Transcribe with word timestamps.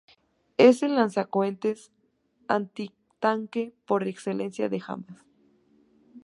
Es 0.57 0.81
el 0.81 0.95
lanzacohetes 0.95 1.91
antitanque 2.47 3.75
por 3.85 4.07
excelencia 4.07 4.67
de 4.67 4.81
Hamás. 4.83 5.27